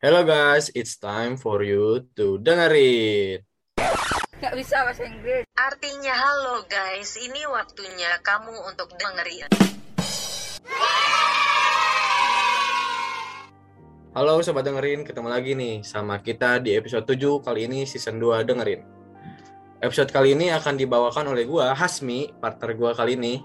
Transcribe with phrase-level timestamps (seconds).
[0.00, 3.44] Hello guys, it's time for you to dengerin.
[4.40, 5.44] Gak bisa bahasa Inggris.
[5.52, 9.52] Artinya halo guys, ini waktunya kamu untuk dengerin.
[14.16, 18.40] Halo sobat dengerin, ketemu lagi nih sama kita di episode 7 kali ini season 2
[18.48, 18.80] dengerin.
[19.84, 23.44] Episode kali ini akan dibawakan oleh gua Hasmi, partner gua kali ini.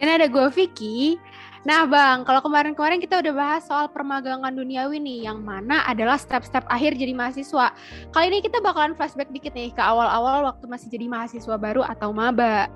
[0.00, 1.20] Ini ada gue Vicky.
[1.66, 6.62] Nah Bang, kalau kemarin-kemarin kita udah bahas soal permagangan duniawi nih, yang mana adalah step-step
[6.70, 7.74] akhir jadi mahasiswa.
[8.14, 12.14] Kali ini kita bakalan flashback dikit nih ke awal-awal waktu masih jadi mahasiswa baru atau
[12.14, 12.70] maba.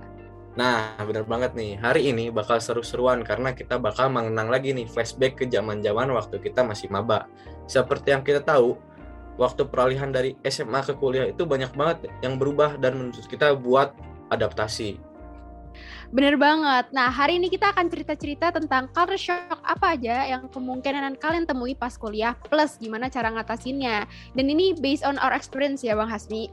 [0.52, 1.80] Nah, bener banget nih.
[1.80, 6.60] Hari ini bakal seru-seruan karena kita bakal mengenang lagi nih flashback ke zaman-zaman waktu kita
[6.66, 7.30] masih maba.
[7.70, 8.76] Seperti yang kita tahu,
[9.40, 13.96] waktu peralihan dari SMA ke kuliah itu banyak banget yang berubah dan menuntut kita buat
[14.28, 15.11] adaptasi.
[16.12, 16.92] Bener banget.
[16.92, 21.72] Nah, hari ini kita akan cerita-cerita tentang culture shock apa aja yang kemungkinan kalian temui
[21.72, 24.04] pas kuliah, plus gimana cara ngatasinnya.
[24.36, 26.52] Dan ini based on our experience ya Bang Hasmi.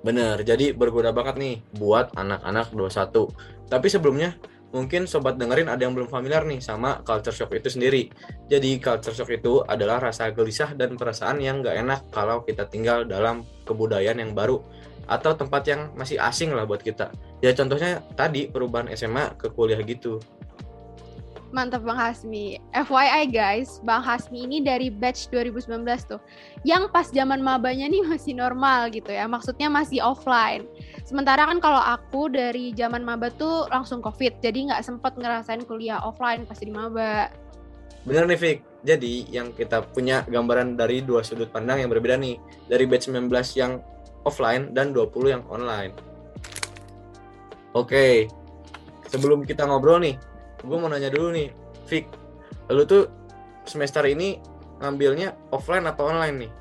[0.00, 3.28] Bener, jadi berguna banget nih buat anak-anak 21.
[3.68, 4.40] Tapi sebelumnya,
[4.72, 8.08] mungkin sobat dengerin ada yang belum familiar nih sama culture shock itu sendiri.
[8.48, 13.04] Jadi culture shock itu adalah rasa gelisah dan perasaan yang gak enak kalau kita tinggal
[13.04, 14.64] dalam kebudayaan yang baru
[15.08, 17.08] atau tempat yang masih asing lah buat kita.
[17.40, 20.20] Ya contohnya tadi perubahan SMA ke kuliah gitu.
[21.48, 22.60] Mantap Bang Hasmi.
[22.76, 26.20] FYI guys, Bang Hasmi ini dari batch 2019 tuh.
[26.60, 29.24] Yang pas zaman mabanya nih masih normal gitu ya.
[29.24, 30.68] Maksudnya masih offline.
[31.08, 34.36] Sementara kan kalau aku dari zaman maba tuh langsung covid.
[34.44, 37.32] Jadi nggak sempet ngerasain kuliah offline pas di maba.
[38.04, 38.58] Bener nih Fik.
[38.84, 42.36] Jadi yang kita punya gambaran dari dua sudut pandang yang berbeda nih.
[42.68, 43.24] Dari batch 19
[43.56, 43.80] yang
[44.28, 45.96] offline dan 20 yang online.
[47.72, 48.28] Oke,
[49.08, 50.20] sebelum kita ngobrol nih,
[50.60, 51.48] gue mau nanya dulu nih,
[51.88, 52.04] Vic,
[52.68, 53.08] lu tuh
[53.64, 54.36] semester ini
[54.80, 56.52] ngambilnya offline atau online nih?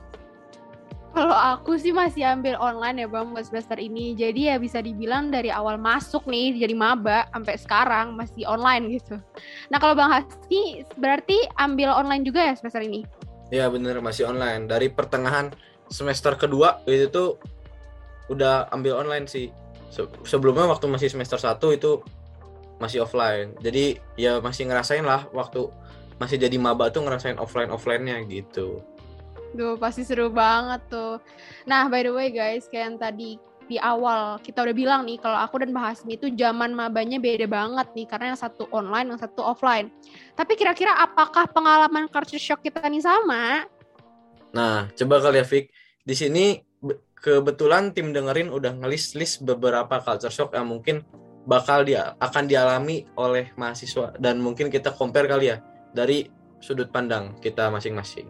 [1.17, 4.13] Kalau aku sih masih ambil online ya bang buat semester ini.
[4.13, 9.17] Jadi ya bisa dibilang dari awal masuk nih jadi maba sampai sekarang masih online gitu.
[9.73, 13.01] Nah kalau bang Hasti berarti ambil online juga ya semester ini?
[13.49, 14.69] Iya bener masih online.
[14.69, 15.49] Dari pertengahan
[15.89, 17.41] semester kedua itu tuh
[18.27, 19.49] udah ambil online sih.
[20.27, 22.03] sebelumnya waktu masih semester 1 itu
[22.77, 23.55] masih offline.
[23.63, 25.71] Jadi ya masih ngerasain lah waktu
[26.21, 28.81] masih jadi maba tuh ngerasain offline offline-nya gitu.
[29.55, 31.23] Duh, pasti seru banget tuh.
[31.65, 33.31] Nah, by the way guys, kayak yang tadi
[33.67, 37.87] di awal kita udah bilang nih kalau aku dan Bahasmi itu zaman mabanya beda banget
[37.93, 39.91] nih karena yang satu online, yang satu offline.
[40.35, 43.67] Tapi kira-kira apakah pengalaman culture shock kita nih sama?
[44.55, 45.65] Nah, coba kali ya Fik.
[46.07, 46.66] Di sini
[47.21, 51.01] kebetulan tim dengerin udah ngelis-list beberapa culture shock yang mungkin
[51.47, 55.57] bakal dia akan dialami oleh mahasiswa dan mungkin kita compare kali ya
[55.95, 56.27] dari
[56.59, 58.27] sudut pandang kita masing-masing.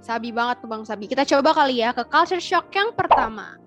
[0.00, 1.06] Sabi banget tuh Bang Sabi.
[1.06, 3.60] Kita coba kali ya ke culture shock yang pertama.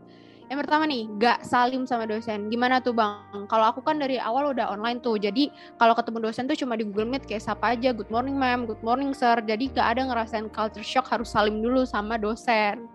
[0.51, 2.51] Yang pertama nih, gak salim sama dosen.
[2.51, 3.47] Gimana tuh Bang?
[3.47, 5.15] Kalau aku kan dari awal udah online tuh.
[5.15, 5.49] Jadi
[5.79, 8.81] kalau ketemu dosen tuh cuma di Google Meet kayak siapa aja, good morning ma'am, good
[8.83, 9.39] morning sir.
[9.45, 12.85] Jadi gak ada ngerasain culture shock harus salim dulu sama dosen.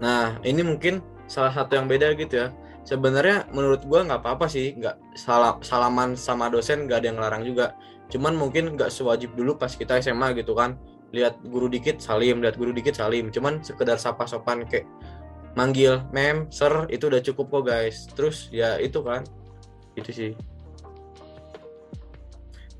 [0.00, 2.48] Nah, ini mungkin salah satu yang beda gitu ya.
[2.86, 7.42] Sebenarnya menurut gua nggak apa-apa sih, nggak salam salaman sama dosen nggak ada yang larang
[7.42, 7.74] juga.
[8.12, 10.78] Cuman mungkin nggak sewajib dulu pas kita SMA gitu kan.
[11.10, 13.34] Lihat guru dikit salim, lihat guru dikit salim.
[13.34, 14.86] Cuman sekedar sapa sopan kayak
[15.58, 18.06] manggil mem, sir itu udah cukup kok guys.
[18.14, 19.26] Terus ya itu kan,
[19.98, 20.32] itu sih.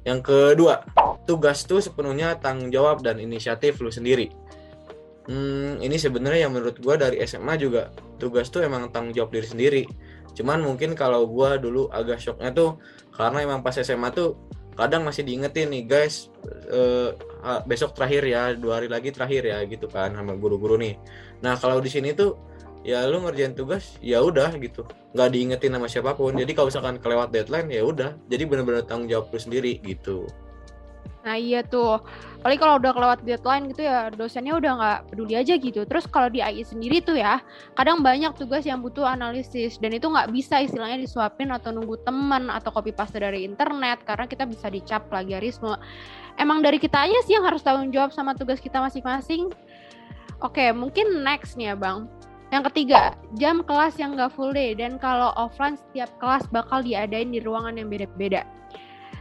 [0.07, 0.87] Yang kedua,
[1.27, 4.31] tugas tuh sepenuhnya tanggung jawab dan inisiatif lu sendiri
[5.27, 9.47] hmm, ini sebenarnya yang menurut gue dari SMA juga tugas tuh emang tanggung jawab diri
[9.47, 9.83] sendiri.
[10.37, 12.79] Cuman mungkin kalau gue dulu agak shocknya tuh
[13.15, 14.37] karena emang pas SMA tuh
[14.77, 16.29] kadang masih diingetin nih guys
[16.69, 17.11] eh,
[17.65, 21.01] besok terakhir ya dua hari lagi terakhir ya gitu kan sama guru-guru nih.
[21.41, 22.37] Nah kalau di sini tuh
[22.87, 24.85] ya lu ngerjain tugas ya udah gitu.
[25.17, 26.37] Nggak diingetin sama siapa pun.
[26.37, 28.13] Jadi kalau misalkan kelewat deadline ya udah.
[28.29, 30.29] Jadi benar-benar tanggung jawab lu sendiri gitu
[31.27, 31.99] Nah iya tuh,
[32.47, 35.83] paling kalau udah kelewat deadline gitu ya dosennya udah nggak peduli aja gitu.
[35.83, 37.43] Terus kalau di AI sendiri tuh ya,
[37.75, 42.47] kadang banyak tugas yang butuh analisis dan itu nggak bisa istilahnya disuapin atau nunggu teman
[42.47, 45.75] atau copy paste dari internet karena kita bisa dicap plagiarisme.
[46.39, 49.51] Emang dari kita aja sih yang harus tanggung jawab sama tugas kita masing-masing.
[50.39, 52.07] Oke, mungkin next nih ya bang.
[52.55, 57.35] Yang ketiga, jam kelas yang nggak full day dan kalau offline setiap kelas bakal diadain
[57.35, 58.47] di ruangan yang beda-beda.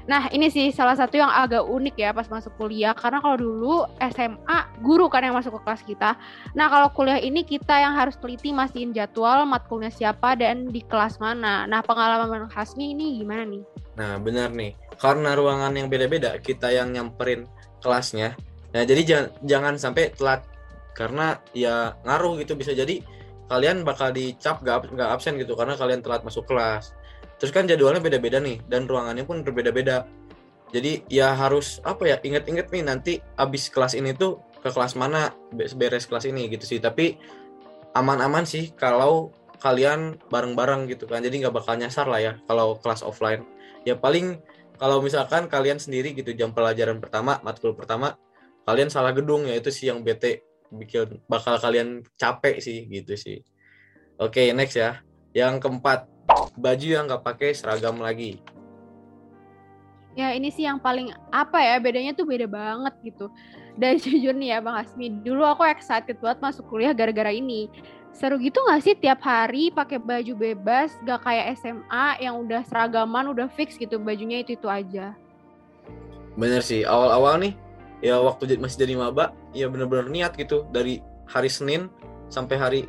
[0.06, 3.76] Nah, ini sih salah satu yang agak unik ya pas masuk kuliah karena kalau dulu
[4.14, 6.14] SMA guru kan yang masuk ke kelas kita.
[6.54, 11.18] Nah, kalau kuliah ini kita yang harus teliti mastiin jadwal matkulnya siapa dan di kelas
[11.18, 11.66] mana.
[11.66, 13.64] Nah, pengalaman Hasmi ini gimana nih?
[13.98, 14.78] Nah, benar nih.
[15.02, 17.50] Karena ruangan yang beda-beda, kita yang nyamperin
[17.82, 18.38] kelasnya
[18.76, 20.44] Nah, jadi jangan jangan sampai telat
[20.92, 23.00] karena ya ngaruh gitu bisa jadi
[23.48, 26.92] kalian bakal dicap gak, gak absen gitu karena kalian telat masuk kelas.
[27.38, 30.08] Terus kan jadwalnya beda-beda nih dan ruangannya pun berbeda-beda.
[30.72, 35.32] Jadi ya harus apa ya inget-inget nih nanti abis kelas ini tuh ke kelas mana
[35.54, 36.80] beres kelas ini gitu sih.
[36.80, 37.16] Tapi
[37.96, 41.24] aman-aman sih kalau kalian bareng-bareng gitu kan.
[41.24, 43.44] Jadi nggak bakal nyasar lah ya kalau kelas offline.
[43.88, 44.42] Ya paling
[44.76, 48.20] kalau misalkan kalian sendiri gitu jam pelajaran pertama, matkul pertama
[48.66, 50.42] kalian salah gedung ya itu sih yang bete
[50.74, 53.38] bikin bakal kalian capek sih gitu sih
[54.18, 55.00] oke next ya
[55.38, 56.10] yang keempat
[56.56, 58.42] baju yang nggak pakai seragam lagi.
[60.16, 63.28] Ya ini sih yang paling apa ya bedanya tuh beda banget gitu.
[63.76, 67.68] Dan jujur nih ya Bang Asmi dulu aku excited banget masuk kuliah gara-gara ini.
[68.16, 73.28] Seru gitu gak sih tiap hari pakai baju bebas gak kayak SMA yang udah seragaman
[73.28, 75.12] udah fix gitu bajunya itu itu aja?
[76.40, 77.54] Bener sih awal-awal nih
[78.00, 80.64] ya waktu masih jadi maba ya bener-bener niat gitu.
[80.72, 81.92] Dari hari Senin
[82.32, 82.82] sampai hari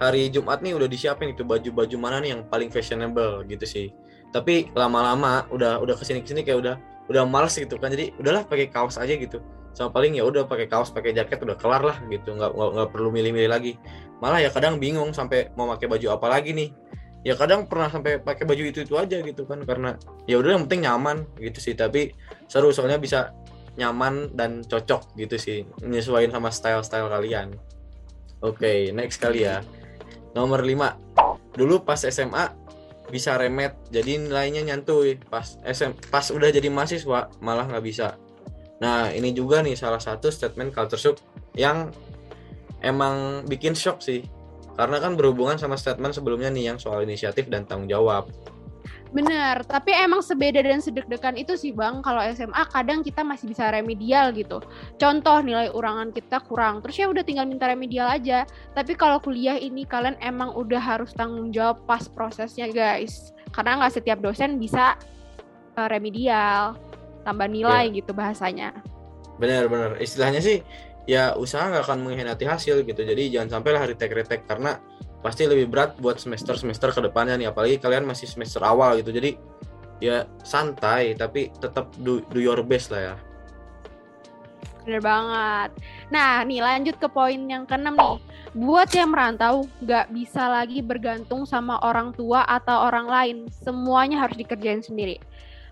[0.00, 3.86] hari Jumat nih udah disiapin itu baju-baju mana nih yang paling fashionable gitu sih.
[4.32, 6.74] Tapi lama-lama udah udah ke sini ke sini kayak udah
[7.12, 7.92] udah males gitu kan.
[7.92, 9.44] Jadi udahlah pakai kaos aja gitu.
[9.76, 12.32] Sama paling ya udah pakai kaos pakai jaket udah kelar lah gitu.
[12.32, 13.76] Nggak nggak perlu milih-milih lagi.
[14.24, 16.72] Malah ya kadang bingung sampai mau pakai baju apa lagi nih.
[17.20, 19.60] Ya kadang pernah sampai pakai baju itu itu aja gitu kan.
[19.68, 21.76] Karena ya udah yang penting nyaman gitu sih.
[21.76, 22.16] Tapi
[22.48, 23.36] seru soalnya bisa
[23.76, 25.68] nyaman dan cocok gitu sih.
[25.84, 27.52] Menyesuaikan sama style-style kalian.
[28.40, 29.60] Oke okay, next kali ya
[30.36, 32.46] nomor 5 dulu pas SMA
[33.10, 38.14] bisa remet jadi nilainya nyantuy pas SM pas udah jadi mahasiswa malah nggak bisa.
[38.80, 41.18] Nah ini juga nih salah satu statement culture shock
[41.58, 41.90] yang
[42.80, 44.24] emang bikin shock sih.
[44.78, 48.30] Karena kan berhubungan sama statement sebelumnya nih yang soal inisiatif dan tanggung jawab
[49.10, 53.66] Bener, tapi emang sebeda dan sedek-dekan itu sih Bang, kalau SMA kadang kita masih bisa
[53.66, 54.62] remedial gitu.
[55.02, 58.46] Contoh nilai urangan kita kurang, terus ya udah tinggal minta remedial aja.
[58.70, 63.34] Tapi kalau kuliah ini kalian emang udah harus tanggung jawab pas prosesnya guys.
[63.50, 64.94] Karena nggak setiap dosen bisa
[65.74, 66.78] uh, remedial,
[67.26, 67.96] tambah nilai yeah.
[67.98, 68.70] gitu bahasanya.
[69.42, 70.62] Bener-bener, istilahnya sih
[71.10, 73.02] ya usaha nggak akan mengkhianati hasil gitu.
[73.02, 74.78] Jadi jangan sampai lah retake-retake karena
[75.20, 79.12] pasti lebih berat buat semester-semester ke depannya nih apalagi kalian masih semester awal gitu.
[79.12, 79.36] Jadi
[80.00, 83.14] ya santai tapi tetap do, do your best lah ya.
[84.84, 85.70] Bener banget.
[86.08, 88.16] Nah nih lanjut ke poin yang keenam nih.
[88.56, 93.36] Buat yang merantau nggak bisa lagi bergantung sama orang tua atau orang lain.
[93.52, 95.20] Semuanya harus dikerjain sendiri.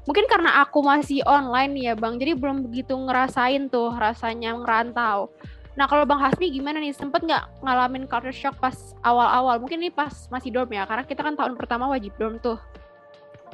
[0.05, 2.21] Mungkin karena aku masih online ya bang.
[2.21, 5.33] Jadi belum begitu ngerasain tuh rasanya ngerantau
[5.79, 6.91] Nah kalau Bang Hasmi gimana nih?
[6.91, 8.75] Sempet nggak ngalamin culture shock pas
[9.07, 9.63] awal-awal?
[9.63, 12.59] Mungkin ini pas masih dorm ya, karena kita kan tahun pertama wajib dorm tuh.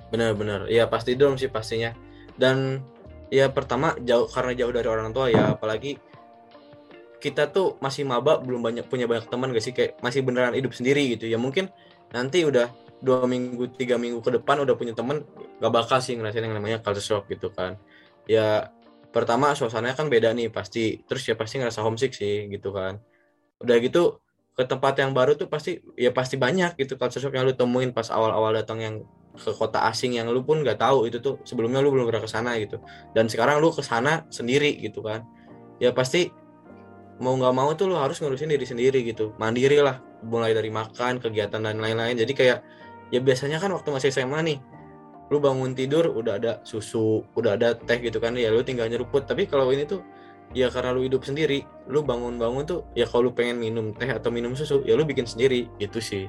[0.08, 1.92] Bener-bener, ya pasti dorm sih pastinya.
[2.40, 2.80] Dan
[3.28, 6.00] ya pertama jauh karena jauh dari orang tua ya, apalagi
[7.20, 10.76] kita tuh masih maba belum banyak punya banyak teman gak sih kayak masih beneran hidup
[10.76, 11.72] sendiri gitu ya mungkin
[12.12, 12.68] nanti udah
[13.00, 15.24] dua minggu tiga minggu ke depan udah punya teman
[15.56, 17.80] gak bakal sih ngerasain yang namanya culture shock gitu kan
[18.28, 18.68] ya
[19.14, 22.98] pertama suasananya kan beda nih pasti terus ya pasti ngerasa homesick sih gitu kan.
[23.62, 24.18] Udah gitu
[24.54, 27.90] ke tempat yang baru tuh pasti ya pasti banyak gitu culture shock yang lu temuin
[27.94, 28.94] pas awal-awal datang yang
[29.34, 32.30] ke kota asing yang lu pun nggak tahu itu tuh sebelumnya lu belum pernah ke
[32.30, 32.82] sana gitu.
[33.14, 35.22] Dan sekarang lu ke sana sendiri gitu kan.
[35.78, 36.30] Ya pasti
[37.22, 39.34] mau nggak mau tuh lu harus ngurusin diri sendiri gitu.
[39.38, 42.18] Mandiri lah mulai dari makan kegiatan dan lain-lain.
[42.18, 42.58] Jadi kayak
[43.14, 44.58] ya biasanya kan waktu masih SMA nih
[45.32, 49.24] lu bangun tidur udah ada susu udah ada teh gitu kan ya lu tinggal nyeruput.
[49.24, 50.04] Tapi kalau ini tuh
[50.52, 54.28] ya karena lu hidup sendiri lu bangun-bangun tuh ya kalau lu pengen minum teh atau
[54.28, 56.28] minum susu ya lu bikin sendiri itu sih.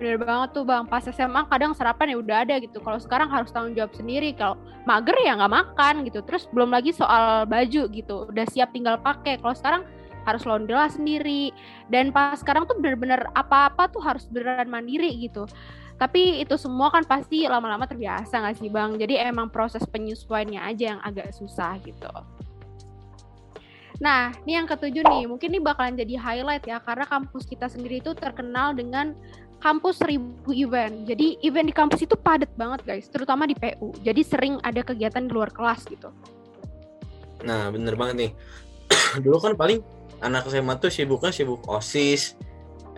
[0.00, 0.88] Bener banget tuh bang.
[0.88, 2.82] Pas SMA kadang sarapan ya udah ada gitu.
[2.82, 4.34] Kalau sekarang harus tanggung jawab sendiri.
[4.34, 4.58] Kalau
[4.88, 6.24] mager ya nggak makan gitu.
[6.26, 8.26] Terus belum lagi soal baju gitu.
[8.26, 9.38] Udah siap tinggal pakai.
[9.38, 9.82] Kalau sekarang
[10.26, 11.54] harus laundry sendiri.
[11.86, 15.46] Dan pas sekarang tuh bener-bener apa-apa tuh harus beneran mandiri gitu
[16.02, 20.98] tapi itu semua kan pasti lama-lama terbiasa nggak sih bang jadi emang proses penyesuaiannya aja
[20.98, 22.10] yang agak susah gitu
[24.02, 28.02] Nah, ini yang ketujuh nih, mungkin ini bakalan jadi highlight ya, karena kampus kita sendiri
[28.02, 29.14] itu terkenal dengan
[29.62, 31.06] kampus seribu event.
[31.06, 33.94] Jadi event di kampus itu padat banget guys, terutama di PU.
[34.02, 36.10] Jadi sering ada kegiatan di luar kelas gitu.
[37.46, 38.30] Nah, bener banget nih.
[39.22, 39.78] Dulu kan paling
[40.18, 42.34] anak SMA tuh sibuknya sibuk OSIS,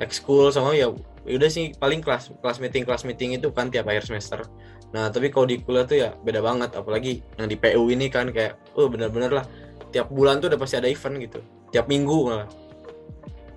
[0.02, 0.90] ekskul sama ya
[1.24, 4.44] udah sih paling kelas kelas meeting kelas meeting itu kan tiap akhir semester.
[4.92, 8.28] Nah tapi kalau di kuliah tuh ya beda banget apalagi yang di PU ini kan
[8.30, 9.44] kayak oh bener-bener lah
[9.94, 11.40] tiap bulan tuh udah pasti ada event gitu
[11.72, 12.48] tiap minggu malah.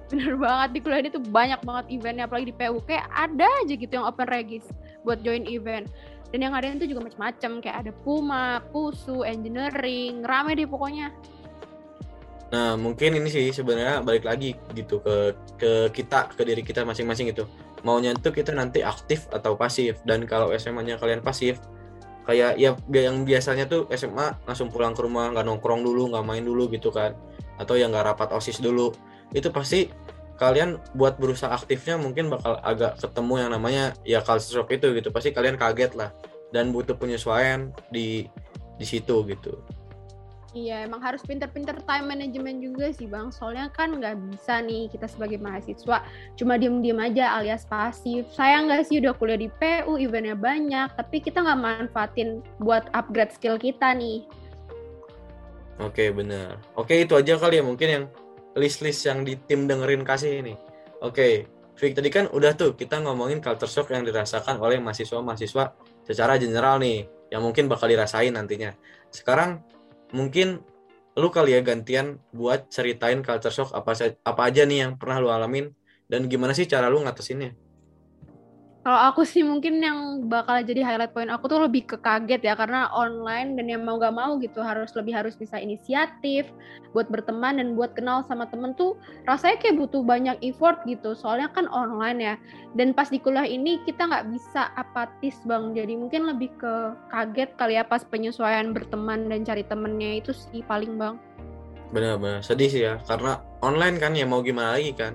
[0.08, 3.74] Bener banget di kuliah ini tuh banyak banget eventnya apalagi di PU kayak ada aja
[3.76, 4.66] gitu yang open regis
[5.04, 5.92] buat join event.
[6.28, 11.16] Dan yang ada itu juga macam-macam kayak ada Puma, Pusu, Engineering, rame deh pokoknya
[12.48, 17.36] Nah, mungkin ini sih sebenarnya balik lagi gitu ke ke kita, ke diri kita masing-masing
[17.36, 17.44] itu.
[17.84, 20.00] Maunya itu kita nanti aktif atau pasif.
[20.08, 21.60] Dan kalau SMA-nya kalian pasif,
[22.24, 26.44] kayak ya yang biasanya tuh SMA langsung pulang ke rumah, nggak nongkrong dulu, nggak main
[26.44, 27.20] dulu gitu kan.
[27.60, 28.96] Atau yang nggak rapat OSIS dulu.
[29.36, 29.92] Itu pasti
[30.40, 35.12] kalian buat berusaha aktifnya mungkin bakal agak ketemu yang namanya ya culture shock itu gitu.
[35.12, 36.16] Pasti kalian kaget lah
[36.56, 38.24] dan butuh penyesuaian di
[38.80, 39.60] di situ gitu.
[40.56, 43.30] Iya, emang harus pinter-pinter time management juga sih bang.
[43.36, 46.08] Soalnya kan nggak bisa nih kita sebagai mahasiswa
[46.40, 48.24] cuma diem-diem aja alias pasif.
[48.32, 53.36] Sayang nggak sih udah kuliah di PU, eventnya banyak, tapi kita nggak manfaatin buat upgrade
[53.36, 54.24] skill kita nih.
[55.84, 56.58] Oke bener.
[56.74, 58.06] Oke itu aja kali ya mungkin yang
[58.58, 60.58] list-list yang di tim dengerin kasih ini.
[61.06, 61.46] Oke,
[61.78, 66.82] Vic tadi kan udah tuh kita ngomongin culture shock yang dirasakan oleh mahasiswa-mahasiswa secara general
[66.82, 68.74] nih, yang mungkin bakal dirasain nantinya.
[69.14, 69.62] Sekarang
[70.16, 70.64] mungkin
[71.18, 75.34] lu kali ya gantian buat ceritain culture shock apa apa aja nih yang pernah lu
[75.34, 75.74] alamin
[76.06, 77.67] dan gimana sih cara lu ngatasinnya?
[78.88, 82.56] Kalau aku sih mungkin yang bakal jadi highlight point aku tuh lebih ke kaget ya
[82.56, 86.48] karena online dan yang mau gak mau gitu harus lebih harus bisa inisiatif
[86.96, 88.96] buat berteman dan buat kenal sama temen tuh
[89.28, 91.20] rasanya kayak butuh banyak effort gitu.
[91.20, 92.36] Soalnya kan online ya
[92.80, 95.76] dan pas di kuliah ini kita nggak bisa apatis bang.
[95.76, 100.64] Jadi mungkin lebih ke kaget kali ya pas penyesuaian berteman dan cari temennya itu sih
[100.64, 101.20] paling bang.
[101.92, 105.12] Bener-bener sedih sih ya karena online kan ya mau gimana lagi kan.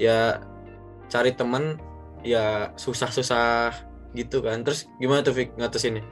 [0.00, 0.40] Ya
[1.12, 1.76] cari temen
[2.22, 3.74] ya susah-susah
[4.14, 6.02] gitu kan terus gimana tuh Vic ngatasinnya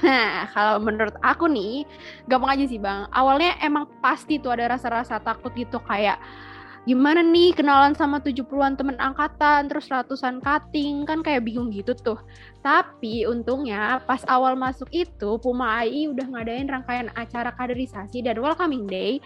[0.00, 1.84] Nah, kalau menurut aku nih,
[2.24, 3.04] gampang aja sih bang.
[3.12, 6.16] Awalnya emang pasti tuh ada rasa-rasa takut gitu kayak
[6.88, 12.16] gimana nih kenalan sama 70-an temen angkatan, terus ratusan cutting, kan kayak bingung gitu tuh.
[12.64, 18.88] Tapi untungnya pas awal masuk itu, Puma AI udah ngadain rangkaian acara kaderisasi dan welcoming
[18.88, 19.20] day.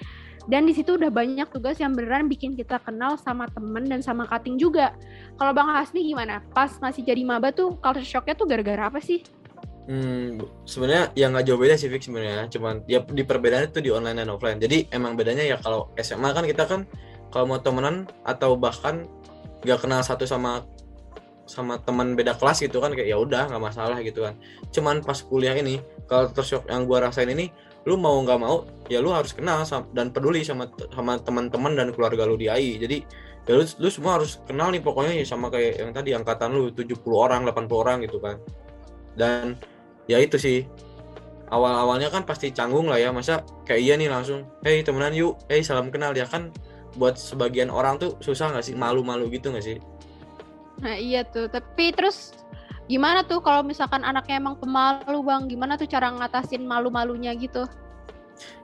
[0.44, 4.28] Dan di situ udah banyak tugas yang beneran bikin kita kenal sama temen dan sama
[4.28, 4.92] cutting juga.
[5.40, 6.44] Kalau Bang Hasmi gimana?
[6.52, 9.24] Pas masih jadi maba tuh culture shocknya tuh gara-gara apa sih?
[9.84, 13.92] Hmm, sebenarnya ya nggak jauh beda sih Vic sebenarnya, cuman ya di perbedaannya tuh di
[13.92, 14.56] online dan offline.
[14.56, 16.80] Jadi emang bedanya ya kalau SMA kan kita kan
[17.28, 19.04] kalau mau temenan atau bahkan
[19.60, 20.64] nggak kenal satu sama
[21.44, 24.32] sama teman beda kelas gitu kan kayak ya udah nggak masalah gitu kan.
[24.72, 27.52] Cuman pas kuliah ini kalau shock yang gua rasain ini,
[27.84, 29.60] lu mau nggak mau ya lu harus kenal
[29.92, 32.80] dan peduli sama sama teman-teman dan keluarga lu di AI.
[32.80, 33.04] Jadi
[33.44, 36.72] ya lu, lu semua harus kenal nih pokoknya ya sama kayak yang tadi angkatan lu
[36.72, 38.36] 70 orang, 80 orang gitu kan.
[39.16, 39.56] Dan
[40.08, 40.64] ya itu sih.
[41.44, 45.60] Awal-awalnya kan pasti canggung lah ya masa kayak iya nih langsung hey temenan yuk hey
[45.60, 46.16] salam kenal.
[46.16, 46.48] Ya kan
[46.96, 48.74] buat sebagian orang tuh susah nggak sih?
[48.74, 49.76] Malu-malu gitu nggak sih?
[50.80, 52.34] Nah iya tuh, tapi terus
[52.90, 57.64] gimana tuh kalau misalkan anaknya emang pemalu bang, gimana tuh cara ngatasin malu-malunya gitu?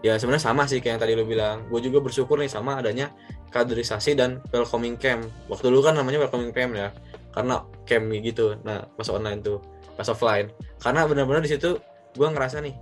[0.00, 1.66] ya sebenarnya sama sih kayak yang tadi lu bilang.
[1.68, 3.12] Gue juga bersyukur nih sama adanya
[3.54, 5.26] kaderisasi dan welcoming camp.
[5.50, 6.88] Waktu dulu kan namanya welcoming camp ya
[7.34, 8.58] karena camp gitu.
[8.66, 9.58] Nah pas online tuh
[9.94, 10.50] pas offline.
[10.80, 11.78] Karena benar-benar di situ
[12.16, 12.74] gue ngerasa nih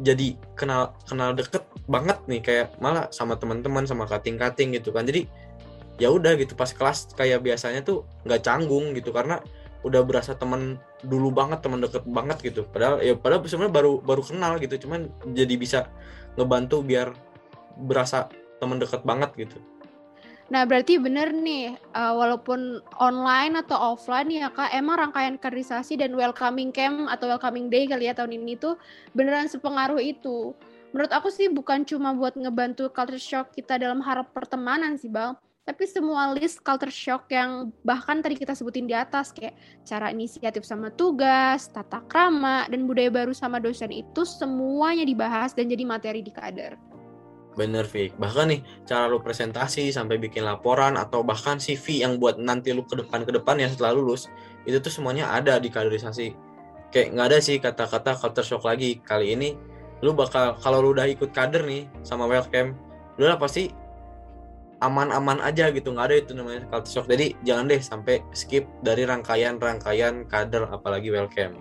[0.00, 5.06] jadi kenal kenal deket banget nih kayak malah sama teman-teman sama kating-kating gitu kan.
[5.06, 5.26] Jadi
[5.94, 9.14] ya udah gitu pas kelas kayak biasanya tuh nggak canggung gitu.
[9.14, 9.38] Karena
[9.84, 12.64] udah berasa teman dulu banget teman deket banget gitu.
[12.66, 14.88] Padahal ya padahal sebenarnya baru baru kenal gitu.
[14.88, 15.92] Cuman jadi bisa
[16.34, 17.12] ngebantu biar
[17.76, 19.60] berasa teman deket banget gitu.
[20.52, 26.12] Nah berarti bener nih, uh, walaupun online atau offline ya kak, emang rangkaian kaderisasi dan
[26.12, 28.76] welcoming camp atau welcoming day kali ya tahun ini tuh
[29.16, 30.52] beneran sepengaruh itu.
[30.92, 35.34] Menurut aku sih bukan cuma buat ngebantu culture shock kita dalam hal pertemanan sih bang,
[35.64, 39.56] tapi semua list culture shock yang bahkan tadi kita sebutin di atas kayak
[39.88, 45.72] cara inisiatif sama tugas, tata krama, dan budaya baru sama dosen itu semuanya dibahas dan
[45.72, 46.76] jadi materi di kader.
[47.56, 52.36] Bener Fik, bahkan nih cara lu presentasi sampai bikin laporan atau bahkan CV yang buat
[52.36, 54.28] nanti lu ke depan ke depan ya setelah lulus
[54.68, 56.34] itu tuh semuanya ada di kaderisasi.
[56.92, 59.56] Kayak nggak ada sih kata-kata culture shock lagi kali ini.
[60.04, 62.74] Lu bakal kalau lu udah ikut kader nih sama welcome,
[63.16, 63.70] lu lah pasti
[64.84, 67.06] aman-aman aja gitu nggak ada itu namanya culture shock.
[67.08, 71.56] Jadi jangan deh sampai skip dari rangkaian-rangkaian kader apalagi welcome.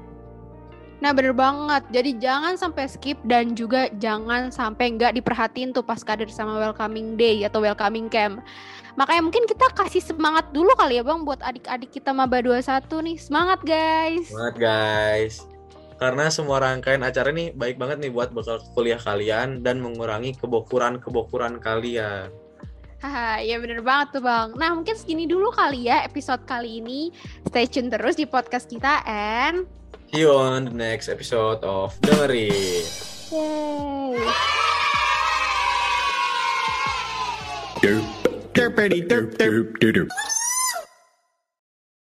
[1.04, 6.00] Nah bener banget, jadi jangan sampai skip dan juga jangan sampai nggak diperhatiin tuh pas
[6.00, 8.40] kader sama welcoming day atau welcoming camp.
[8.96, 13.18] Makanya mungkin kita kasih semangat dulu kali ya bang buat adik-adik kita maba 21 nih.
[13.20, 14.32] Semangat guys!
[14.32, 15.36] Semangat guys.
[16.00, 21.60] Karena semua rangkaian acara ini baik banget nih buat bekal kuliah kalian dan mengurangi kebokuran-kebokuran
[21.60, 22.32] kalian.
[23.04, 24.56] Haha, ya bener banget tuh bang.
[24.56, 27.12] Nah mungkin segini dulu kali ya episode kali ini.
[27.52, 29.68] Stay tune terus di podcast kita and...
[30.08, 32.88] See you on the next episode of Dengerin.
[33.28, 34.24] Yay!
[37.84, 38.08] Derp
[38.56, 40.10] derp derp derp derp.